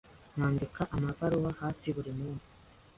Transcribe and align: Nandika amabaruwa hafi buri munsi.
Nandika 0.37 0.81
amabaruwa 0.95 1.51
hafi 1.61 1.85
buri 1.95 2.11
munsi. 2.19 2.49